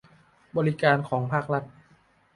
[0.57, 1.63] บริการของภาครัฐ